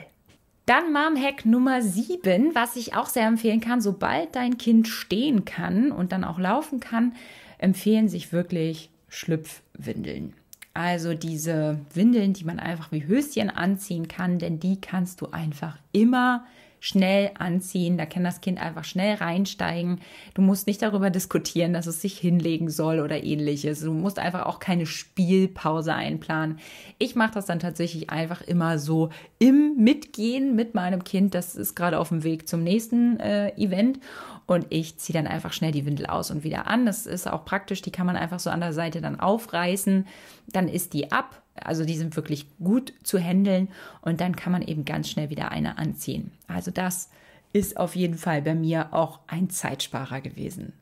Dann 0.65 0.91
Mom-Hack 0.91 1.45
Nummer 1.45 1.81
7, 1.81 2.53
was 2.53 2.75
ich 2.75 2.93
auch 2.93 3.07
sehr 3.07 3.25
empfehlen 3.25 3.61
kann, 3.61 3.79
sobald 3.79 4.35
dein 4.35 4.57
Kind 4.57 4.87
stehen 4.87 5.45
kann 5.45 5.93
und 5.93 6.11
dann 6.11 6.25
auch 6.25 6.39
laufen 6.39 6.81
kann, 6.81 7.13
empfehlen 7.57 8.09
sich 8.09 8.33
wirklich 8.33 8.89
Schlüpfwindeln. 9.07 10.33
Also 10.73 11.13
diese 11.13 11.79
Windeln, 11.93 12.33
die 12.33 12.43
man 12.43 12.59
einfach 12.59 12.91
wie 12.91 13.07
Höschen 13.07 13.49
anziehen 13.49 14.07
kann, 14.07 14.39
denn 14.39 14.59
die 14.59 14.79
kannst 14.79 15.21
du 15.21 15.31
einfach 15.31 15.77
immer 15.91 16.45
schnell 16.79 17.31
anziehen. 17.37 17.97
Da 17.97 18.05
kann 18.05 18.23
das 18.23 18.41
Kind 18.41 18.61
einfach 18.61 18.83
schnell 18.83 19.15
reinsteigen. 19.15 20.01
Du 20.33 20.41
musst 20.41 20.67
nicht 20.67 20.81
darüber 20.81 21.09
diskutieren, 21.09 21.73
dass 21.73 21.87
es 21.87 22.01
sich 22.01 22.17
hinlegen 22.17 22.69
soll 22.69 22.99
oder 22.99 23.23
ähnliches. 23.23 23.81
Du 23.81 23.91
musst 23.91 24.19
einfach 24.19 24.45
auch 24.45 24.59
keine 24.59 24.85
Spielpause 24.85 25.93
einplanen. 25.93 26.59
Ich 26.99 27.15
mache 27.15 27.33
das 27.33 27.45
dann 27.45 27.59
tatsächlich 27.59 28.09
einfach 28.09 28.41
immer 28.41 28.79
so 28.79 29.09
im 29.39 29.75
Mitgehen 29.77 30.55
mit 30.55 30.75
meinem 30.75 31.03
Kind. 31.03 31.33
Das 31.33 31.55
ist 31.55 31.75
gerade 31.75 31.99
auf 31.99 32.09
dem 32.09 32.23
Weg 32.23 32.47
zum 32.47 32.63
nächsten 32.63 33.19
äh, 33.19 33.49
Event. 33.55 33.99
Und 34.45 34.67
ich 34.69 34.97
ziehe 34.97 35.17
dann 35.17 35.27
einfach 35.27 35.51
schnell 35.51 35.73
die 35.73 35.85
Windel 35.85 36.05
aus 36.05 36.31
und 36.31 36.43
wieder 36.45 36.67
an. 36.67 36.85
Das 36.85 37.05
ist 37.05 37.27
auch 37.27 37.43
praktisch. 37.43 37.81
Die 37.81 37.91
kann 37.91 38.05
man 38.05 38.15
einfach 38.15 38.39
so 38.39 38.49
an 38.49 38.61
der 38.61 38.71
Seite 38.71 39.01
dann 39.01 39.19
aufreißen. 39.19 40.07
Dann 40.47 40.69
ist 40.69 40.93
die 40.93 41.11
ab 41.11 41.41
also 41.63 41.85
die 41.85 41.97
sind 41.97 42.15
wirklich 42.15 42.47
gut 42.59 42.93
zu 43.03 43.19
handeln 43.19 43.69
und 44.01 44.21
dann 44.21 44.35
kann 44.35 44.51
man 44.51 44.61
eben 44.61 44.85
ganz 44.85 45.09
schnell 45.09 45.29
wieder 45.29 45.51
eine 45.51 45.77
anziehen. 45.77 46.31
Also 46.47 46.71
das 46.71 47.09
ist 47.53 47.77
auf 47.77 47.95
jeden 47.95 48.17
Fall 48.17 48.41
bei 48.41 48.55
mir 48.55 48.93
auch 48.93 49.19
ein 49.27 49.49
Zeitsparer 49.49 50.21
gewesen. 50.21 50.73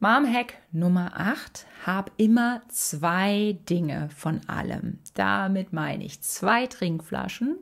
Mom-Hack 0.00 0.54
Nummer 0.72 1.12
8. 1.14 1.66
Hab 1.86 2.10
immer 2.16 2.62
zwei 2.68 3.56
Dinge 3.70 4.08
von 4.16 4.40
allem. 4.48 4.98
Damit 5.14 5.72
meine 5.72 6.04
ich 6.04 6.22
zwei 6.22 6.66
Trinkflaschen, 6.66 7.58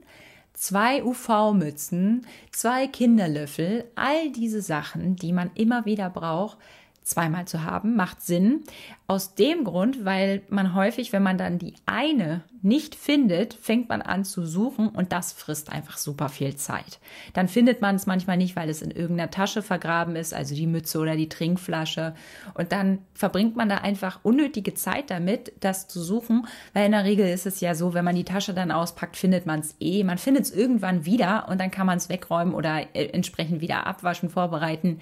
zwei 0.54 1.04
UV-Mützen, 1.04 2.26
zwei 2.50 2.86
Kinderlöffel, 2.86 3.84
all 3.94 4.32
diese 4.32 4.62
Sachen, 4.62 5.16
die 5.16 5.34
man 5.34 5.50
immer 5.54 5.84
wieder 5.84 6.08
braucht, 6.08 6.56
zweimal 7.02 7.46
zu 7.46 7.64
haben, 7.64 7.96
macht 7.96 8.22
Sinn. 8.22 8.62
Aus 9.06 9.34
dem 9.34 9.64
Grund, 9.64 10.04
weil 10.04 10.42
man 10.48 10.74
häufig, 10.74 11.12
wenn 11.12 11.22
man 11.22 11.36
dann 11.36 11.58
die 11.58 11.74
eine 11.84 12.44
nicht 12.62 12.94
findet, 12.94 13.54
fängt 13.54 13.88
man 13.88 14.02
an 14.02 14.24
zu 14.24 14.46
suchen 14.46 14.88
und 14.88 15.12
das 15.12 15.32
frisst 15.32 15.72
einfach 15.72 15.96
super 15.96 16.28
viel 16.28 16.54
Zeit. 16.56 17.00
Dann 17.32 17.48
findet 17.48 17.80
man 17.80 17.96
es 17.96 18.06
manchmal 18.06 18.36
nicht, 18.36 18.54
weil 18.54 18.68
es 18.68 18.82
in 18.82 18.90
irgendeiner 18.90 19.30
Tasche 19.30 19.62
vergraben 19.62 20.14
ist, 20.14 20.32
also 20.34 20.54
die 20.54 20.66
Mütze 20.66 20.98
oder 20.98 21.16
die 21.16 21.28
Trinkflasche. 21.28 22.14
Und 22.54 22.70
dann 22.70 22.98
verbringt 23.14 23.56
man 23.56 23.68
da 23.68 23.78
einfach 23.78 24.20
unnötige 24.22 24.74
Zeit 24.74 25.10
damit, 25.10 25.52
das 25.60 25.88
zu 25.88 26.00
suchen, 26.02 26.46
weil 26.74 26.86
in 26.86 26.92
der 26.92 27.04
Regel 27.04 27.26
ist 27.26 27.46
es 27.46 27.60
ja 27.60 27.74
so, 27.74 27.94
wenn 27.94 28.04
man 28.04 28.14
die 28.14 28.24
Tasche 28.24 28.54
dann 28.54 28.70
auspackt, 28.70 29.16
findet 29.16 29.46
man 29.46 29.60
es 29.60 29.74
eh. 29.80 30.04
Man 30.04 30.18
findet 30.18 30.44
es 30.44 30.52
irgendwann 30.52 31.04
wieder 31.04 31.48
und 31.48 31.60
dann 31.60 31.70
kann 31.70 31.86
man 31.86 31.98
es 31.98 32.08
wegräumen 32.08 32.54
oder 32.54 32.94
äh, 32.94 33.06
entsprechend 33.06 33.60
wieder 33.60 33.86
abwaschen, 33.86 34.28
vorbereiten. 34.28 35.00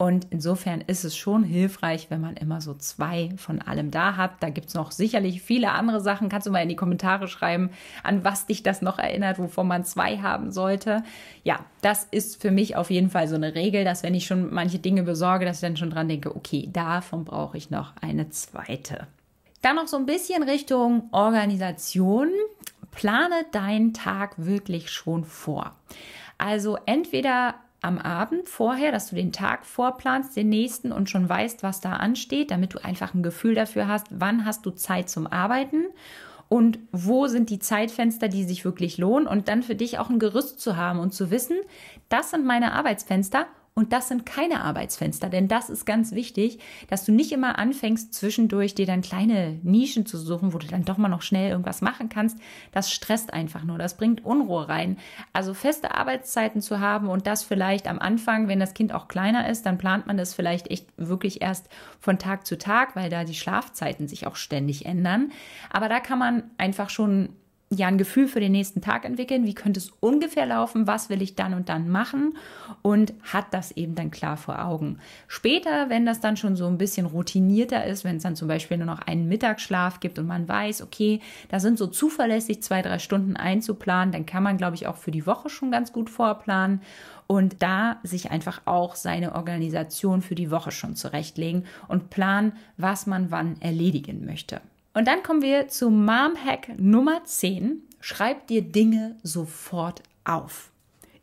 Und 0.00 0.28
insofern 0.30 0.80
ist 0.80 1.04
es 1.04 1.16
schon 1.16 1.42
hilfreich, 1.42 2.08
wenn 2.08 2.20
man 2.20 2.36
immer 2.36 2.60
so 2.60 2.72
zwei 2.72 3.30
von 3.36 3.60
allem 3.60 3.90
da 3.90 4.16
hat. 4.16 4.30
Da 4.38 4.48
gibt 4.48 4.68
es 4.68 4.74
noch 4.74 4.92
sicherlich 4.92 5.42
viele 5.42 5.72
andere 5.72 6.00
Sachen. 6.00 6.28
Kannst 6.28 6.46
du 6.46 6.52
mal 6.52 6.62
in 6.62 6.68
die 6.68 6.76
Kommentare 6.76 7.26
schreiben, 7.26 7.70
an 8.04 8.22
was 8.22 8.46
dich 8.46 8.62
das 8.62 8.80
noch 8.80 9.00
erinnert, 9.00 9.40
wovon 9.40 9.66
man 9.66 9.84
zwei 9.84 10.18
haben 10.18 10.52
sollte. 10.52 11.02
Ja, 11.42 11.64
das 11.82 12.06
ist 12.12 12.40
für 12.40 12.52
mich 12.52 12.76
auf 12.76 12.90
jeden 12.90 13.10
Fall 13.10 13.26
so 13.26 13.34
eine 13.34 13.56
Regel, 13.56 13.82
dass 13.82 14.04
wenn 14.04 14.14
ich 14.14 14.26
schon 14.26 14.54
manche 14.54 14.78
Dinge 14.78 15.02
besorge, 15.02 15.44
dass 15.44 15.56
ich 15.56 15.62
dann 15.62 15.76
schon 15.76 15.90
dran 15.90 16.08
denke, 16.08 16.34
okay, 16.34 16.68
davon 16.72 17.24
brauche 17.24 17.58
ich 17.58 17.70
noch 17.70 17.92
eine 18.00 18.30
zweite. 18.30 19.08
Dann 19.62 19.74
noch 19.74 19.88
so 19.88 19.96
ein 19.96 20.06
bisschen 20.06 20.44
Richtung 20.44 21.08
Organisation. 21.10 22.28
Plane 22.92 23.46
deinen 23.50 23.94
Tag 23.94 24.34
wirklich 24.36 24.90
schon 24.90 25.24
vor. 25.24 25.74
Also 26.38 26.78
entweder 26.86 27.56
am 27.80 27.98
Abend 27.98 28.48
vorher, 28.48 28.92
dass 28.92 29.10
du 29.10 29.16
den 29.16 29.32
Tag 29.32 29.64
vorplanst, 29.64 30.36
den 30.36 30.48
nächsten 30.48 30.92
und 30.92 31.08
schon 31.08 31.28
weißt, 31.28 31.62
was 31.62 31.80
da 31.80 31.94
ansteht, 31.94 32.50
damit 32.50 32.74
du 32.74 32.84
einfach 32.84 33.14
ein 33.14 33.22
Gefühl 33.22 33.54
dafür 33.54 33.86
hast, 33.86 34.06
wann 34.10 34.44
hast 34.44 34.66
du 34.66 34.70
Zeit 34.70 35.08
zum 35.08 35.26
Arbeiten 35.26 35.84
und 36.48 36.78
wo 36.92 37.26
sind 37.26 37.50
die 37.50 37.58
Zeitfenster, 37.58 38.28
die 38.28 38.44
sich 38.44 38.64
wirklich 38.64 38.98
lohnen 38.98 39.26
und 39.26 39.48
dann 39.48 39.62
für 39.62 39.74
dich 39.74 39.98
auch 39.98 40.10
ein 40.10 40.18
Gerüst 40.18 40.60
zu 40.60 40.76
haben 40.76 40.98
und 40.98 41.12
zu 41.12 41.30
wissen, 41.30 41.58
das 42.08 42.30
sind 42.30 42.44
meine 42.44 42.72
Arbeitsfenster 42.72 43.46
und 43.78 43.92
das 43.92 44.08
sind 44.08 44.26
keine 44.26 44.64
Arbeitsfenster, 44.64 45.28
denn 45.28 45.46
das 45.46 45.70
ist 45.70 45.86
ganz 45.86 46.10
wichtig, 46.10 46.58
dass 46.90 47.04
du 47.04 47.12
nicht 47.12 47.30
immer 47.30 47.60
anfängst, 47.60 48.12
zwischendurch 48.12 48.74
dir 48.74 48.86
dann 48.86 49.02
kleine 49.02 49.60
Nischen 49.62 50.04
zu 50.04 50.18
suchen, 50.18 50.52
wo 50.52 50.58
du 50.58 50.66
dann 50.66 50.84
doch 50.84 50.96
mal 50.98 51.08
noch 51.08 51.22
schnell 51.22 51.50
irgendwas 51.50 51.80
machen 51.80 52.08
kannst. 52.08 52.38
Das 52.72 52.90
stresst 52.90 53.32
einfach 53.32 53.62
nur, 53.62 53.78
das 53.78 53.96
bringt 53.96 54.24
Unruhe 54.24 54.68
rein. 54.68 54.98
Also 55.32 55.54
feste 55.54 55.94
Arbeitszeiten 55.94 56.60
zu 56.60 56.80
haben 56.80 57.08
und 57.08 57.28
das 57.28 57.44
vielleicht 57.44 57.86
am 57.86 58.00
Anfang, 58.00 58.48
wenn 58.48 58.58
das 58.58 58.74
Kind 58.74 58.92
auch 58.92 59.06
kleiner 59.06 59.48
ist, 59.48 59.64
dann 59.64 59.78
plant 59.78 60.08
man 60.08 60.16
das 60.16 60.34
vielleicht 60.34 60.72
echt 60.72 60.88
wirklich 60.96 61.40
erst 61.40 61.68
von 62.00 62.18
Tag 62.18 62.46
zu 62.46 62.58
Tag, 62.58 62.96
weil 62.96 63.10
da 63.10 63.22
die 63.22 63.36
Schlafzeiten 63.36 64.08
sich 64.08 64.26
auch 64.26 64.34
ständig 64.34 64.86
ändern. 64.86 65.30
Aber 65.70 65.88
da 65.88 66.00
kann 66.00 66.18
man 66.18 66.50
einfach 66.58 66.90
schon 66.90 67.28
ja 67.70 67.86
ein 67.86 67.98
Gefühl 67.98 68.28
für 68.28 68.40
den 68.40 68.52
nächsten 68.52 68.80
Tag 68.80 69.04
entwickeln, 69.04 69.44
wie 69.44 69.54
könnte 69.54 69.78
es 69.78 69.92
ungefähr 70.00 70.46
laufen, 70.46 70.86
was 70.86 71.10
will 71.10 71.20
ich 71.20 71.34
dann 71.34 71.52
und 71.52 71.68
dann 71.68 71.88
machen 71.90 72.36
und 72.80 73.12
hat 73.22 73.52
das 73.52 73.72
eben 73.72 73.94
dann 73.94 74.10
klar 74.10 74.36
vor 74.38 74.64
Augen. 74.64 74.98
Später, 75.26 75.90
wenn 75.90 76.06
das 76.06 76.20
dann 76.20 76.38
schon 76.38 76.56
so 76.56 76.66
ein 76.66 76.78
bisschen 76.78 77.04
routinierter 77.04 77.84
ist, 77.84 78.04
wenn 78.04 78.16
es 78.16 78.22
dann 78.22 78.36
zum 78.36 78.48
Beispiel 78.48 78.78
nur 78.78 78.86
noch 78.86 79.00
einen 79.00 79.28
Mittagsschlaf 79.28 80.00
gibt 80.00 80.18
und 80.18 80.26
man 80.26 80.48
weiß, 80.48 80.82
okay, 80.82 81.20
da 81.50 81.60
sind 81.60 81.76
so 81.76 81.86
zuverlässig 81.86 82.62
zwei, 82.62 82.80
drei 82.80 82.98
Stunden 82.98 83.36
einzuplanen, 83.36 84.12
dann 84.12 84.24
kann 84.24 84.42
man, 84.42 84.56
glaube 84.56 84.76
ich, 84.76 84.86
auch 84.86 84.96
für 84.96 85.10
die 85.10 85.26
Woche 85.26 85.50
schon 85.50 85.70
ganz 85.70 85.92
gut 85.92 86.08
vorplanen 86.08 86.80
und 87.26 87.62
da 87.62 87.98
sich 88.02 88.30
einfach 88.30 88.62
auch 88.64 88.94
seine 88.94 89.34
Organisation 89.34 90.22
für 90.22 90.34
die 90.34 90.50
Woche 90.50 90.70
schon 90.70 90.96
zurechtlegen 90.96 91.66
und 91.86 92.08
planen, 92.08 92.52
was 92.78 93.06
man 93.06 93.30
wann 93.30 93.60
erledigen 93.60 94.24
möchte. 94.24 94.62
Und 94.98 95.06
dann 95.06 95.22
kommen 95.22 95.42
wir 95.42 95.68
zu 95.68 95.90
Mom-Hack 95.90 96.76
Nummer 96.76 97.22
10. 97.22 97.82
Schreib 98.00 98.48
dir 98.48 98.62
Dinge 98.62 99.16
sofort 99.22 100.02
auf. 100.24 100.72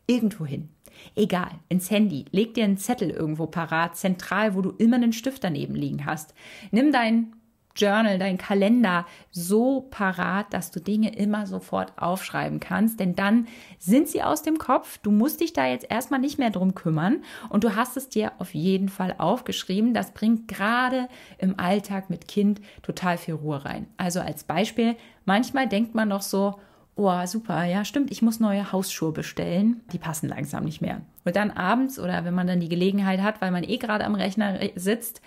Irgendwo 0.07 0.45
hin. 0.45 0.69
Egal, 1.13 1.51
ins 1.67 1.91
Handy. 1.91 2.23
Leg 2.31 2.53
dir 2.53 2.63
einen 2.63 2.77
Zettel 2.77 3.09
irgendwo 3.09 3.47
parat, 3.47 3.97
zentral, 3.97 4.55
wo 4.55 4.61
du 4.61 4.69
immer 4.77 4.95
einen 4.95 5.11
Stift 5.11 5.43
daneben 5.43 5.75
liegen 5.75 6.05
hast. 6.05 6.33
Nimm 6.71 6.93
dein 6.93 7.33
Journal, 7.75 8.17
dein 8.17 8.37
Kalender 8.37 9.05
so 9.31 9.87
parat, 9.91 10.53
dass 10.53 10.71
du 10.71 10.79
Dinge 10.79 11.15
immer 11.15 11.45
sofort 11.45 11.93
aufschreiben 11.97 12.59
kannst, 12.59 12.99
denn 12.99 13.15
dann 13.15 13.47
sind 13.77 14.07
sie 14.07 14.23
aus 14.23 14.41
dem 14.41 14.57
Kopf. 14.57 14.97
Du 14.99 15.11
musst 15.11 15.41
dich 15.41 15.53
da 15.53 15.67
jetzt 15.67 15.89
erstmal 15.89 16.19
nicht 16.19 16.39
mehr 16.39 16.51
drum 16.51 16.75
kümmern 16.75 17.23
und 17.49 17.63
du 17.63 17.75
hast 17.75 17.97
es 17.97 18.09
dir 18.09 18.31
auf 18.39 18.53
jeden 18.53 18.89
Fall 18.89 19.15
aufgeschrieben. 19.17 19.93
Das 19.93 20.13
bringt 20.13 20.47
gerade 20.47 21.09
im 21.37 21.59
Alltag 21.59 22.09
mit 22.09 22.27
Kind 22.27 22.61
total 22.81 23.17
viel 23.17 23.35
Ruhe 23.35 23.65
rein. 23.65 23.87
Also 23.97 24.21
als 24.21 24.43
Beispiel, 24.43 24.95
manchmal 25.25 25.67
denkt 25.67 25.95
man 25.95 26.09
doch 26.09 26.21
so, 26.21 26.55
Oh, 26.97 27.25
super, 27.25 27.65
ja, 27.65 27.83
stimmt, 27.83 28.09
ich 28.09 28.21
muss 28.21 28.39
neue 28.39 28.71
Hausschuhe 28.71 29.11
bestellen. 29.11 29.81
Die 29.91 29.97
passen 29.97 30.29
langsam 30.29 30.63
nicht 30.63 30.81
mehr. 30.81 31.01
Und 31.25 31.35
dann 31.35 31.51
abends 31.51 31.99
oder 31.99 32.23
wenn 32.23 32.33
man 32.33 32.47
dann 32.47 32.61
die 32.61 32.69
Gelegenheit 32.69 33.21
hat, 33.21 33.41
weil 33.41 33.51
man 33.51 33.65
eh 33.65 33.77
gerade 33.77 34.05
am 34.05 34.15
Rechner 34.15 34.57
sitzt, 34.75 35.21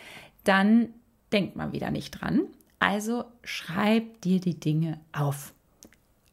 dann 0.45 0.89
denkt 1.33 1.57
man 1.57 1.73
wieder 1.73 1.91
nicht 1.91 2.13
dran. 2.13 2.43
Also 2.79 3.25
schreib 3.43 4.21
dir 4.23 4.41
die 4.41 4.59
Dinge 4.59 5.01
auf. 5.13 5.53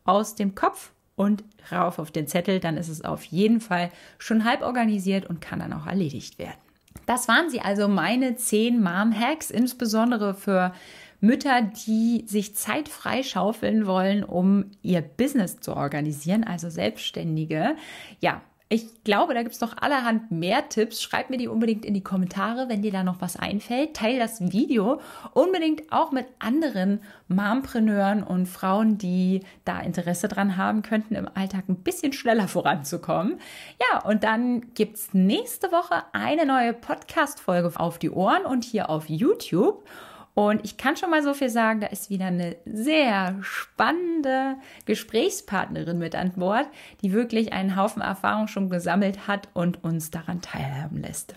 Aus 0.03 0.35
dem 0.35 0.53
Kopf 0.53 0.91
und 1.15 1.43
rauf 1.71 1.97
auf 1.97 2.11
den 2.11 2.27
Zettel, 2.27 2.59
dann 2.59 2.77
ist 2.77 2.89
es 2.89 3.03
auf 3.03 3.23
jeden 3.23 3.61
Fall 3.61 3.91
schon 4.17 4.45
halb 4.45 4.61
organisiert 4.61 5.25
und 5.25 5.41
kann 5.41 5.59
dann 5.59 5.73
auch 5.73 5.87
erledigt 5.87 6.37
werden. 6.37 6.59
Das 7.05 7.27
waren 7.27 7.49
sie 7.49 7.61
also 7.61 7.87
meine 7.87 8.35
zehn 8.35 8.81
Mom-Hacks, 8.81 9.51
insbesondere 9.51 10.33
für 10.33 10.73
Mütter, 11.21 11.61
die 11.61 12.23
sich 12.27 12.55
Zeit 12.55 12.89
freischaufeln 12.89 13.87
wollen, 13.87 14.23
um 14.23 14.71
ihr 14.81 15.01
Business 15.01 15.59
zu 15.59 15.75
organisieren, 15.75 16.43
also 16.43 16.69
Selbstständige. 16.69 17.75
Ja, 18.19 18.41
ich 18.67 19.03
glaube, 19.03 19.35
da 19.35 19.43
gibt 19.43 19.53
es 19.53 19.61
noch 19.61 19.77
allerhand 19.77 20.31
mehr 20.31 20.67
Tipps. 20.69 20.99
Schreib 20.99 21.29
mir 21.29 21.37
die 21.37 21.47
unbedingt 21.47 21.85
in 21.85 21.93
die 21.93 22.03
Kommentare, 22.03 22.67
wenn 22.67 22.81
dir 22.81 22.91
da 22.91 23.03
noch 23.03 23.21
was 23.21 23.37
einfällt. 23.37 23.95
Teil 23.95 24.17
das 24.17 24.41
Video 24.51 24.99
unbedingt 25.33 25.91
auch 25.91 26.11
mit 26.11 26.25
anderen 26.39 26.99
Mompreneuren 27.27 28.23
und 28.23 28.47
Frauen, 28.47 28.97
die 28.97 29.41
da 29.65 29.79
Interesse 29.81 30.27
dran 30.27 30.57
haben 30.57 30.81
könnten, 30.81 31.13
im 31.13 31.29
Alltag 31.35 31.69
ein 31.69 31.83
bisschen 31.83 32.11
schneller 32.11 32.47
voranzukommen. 32.47 33.39
Ja, 33.79 34.03
und 34.03 34.23
dann 34.23 34.73
gibt 34.73 34.97
es 34.97 35.13
nächste 35.13 35.71
Woche 35.71 36.03
eine 36.13 36.47
neue 36.47 36.73
Podcast-Folge 36.73 37.71
auf 37.75 37.99
die 37.99 38.09
Ohren 38.09 38.45
und 38.45 38.63
hier 38.63 38.89
auf 38.89 39.07
YouTube. 39.09 39.87
Und 40.35 40.65
ich 40.65 40.75
kann 40.75 40.97
schon 40.97 41.09
mal 41.09 41.23
so 41.23 41.33
viel 41.33 41.49
sagen, 41.49 41.79
da 41.79 41.87
ist 41.87 42.09
wieder 42.09 42.25
eine 42.25 42.57
sehr 42.65 43.37
spannende 43.41 44.57
Gesprächspartnerin 44.85 45.97
mit 45.97 46.13
an 46.13 46.33
Bord, 46.33 46.67
die 47.01 47.13
wirklich 47.13 47.53
einen 47.53 47.77
Haufen 47.77 48.01
Erfahrung 48.01 48.47
schon 48.47 48.69
gesammelt 48.69 49.27
hat 49.27 49.47
und 49.53 49.83
uns 49.83 50.11
daran 50.11 50.41
teilhaben 50.41 51.01
lässt. 51.01 51.35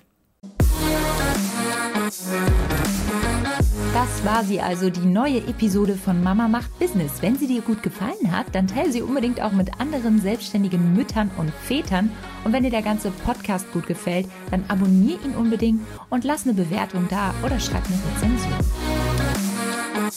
Das 3.95 4.25
war 4.25 4.45
sie 4.45 4.61
also, 4.61 4.91
die 4.91 5.07
neue 5.07 5.39
Episode 5.39 5.95
von 5.95 6.23
Mama 6.23 6.47
macht 6.47 6.79
Business. 6.79 7.23
Wenn 7.23 7.37
sie 7.37 7.47
dir 7.47 7.63
gut 7.63 7.83
gefallen 7.83 8.31
hat, 8.31 8.47
dann 8.55 8.67
teile 8.67 8.93
sie 8.93 9.03
unbedingt 9.03 9.41
auch 9.41 9.53
mit 9.53 9.81
anderen 9.81 10.21
selbstständigen 10.21 10.95
Müttern 10.95 11.31
und 11.37 11.51
Vätern. 11.51 12.11
Und 12.45 12.53
wenn 12.53 12.63
dir 12.63 12.71
der 12.71 12.83
ganze 12.83 13.11
Podcast 13.11 13.71
gut 13.73 13.87
gefällt, 13.87 14.29
dann 14.51 14.65
abonniere 14.69 15.25
ihn 15.25 15.35
unbedingt 15.35 15.81
und 16.11 16.25
lass 16.25 16.45
eine 16.45 16.55
Bewertung 16.55 17.09
da 17.11 17.35
oder 17.45 17.59
schreib 17.59 17.83
eine 17.87 17.99
Rezension. 18.15 18.88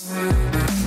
Thanks. 0.04 0.81